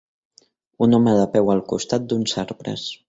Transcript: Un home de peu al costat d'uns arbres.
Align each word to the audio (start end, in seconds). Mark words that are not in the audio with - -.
Un 0.85 0.97
home 0.99 1.13
de 1.19 1.27
peu 1.35 1.51
al 1.55 1.61
costat 1.75 2.09
d'uns 2.11 2.35
arbres. 2.47 2.89